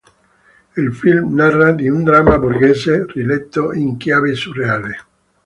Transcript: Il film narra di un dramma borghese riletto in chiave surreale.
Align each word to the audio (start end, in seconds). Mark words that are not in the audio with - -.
Il 0.77 0.93
film 0.95 1.35
narra 1.35 1.73
di 1.73 1.87
un 1.87 2.03
dramma 2.03 2.39
borghese 2.39 3.05
riletto 3.09 3.71
in 3.71 3.97
chiave 3.97 4.33
surreale. 4.33 4.97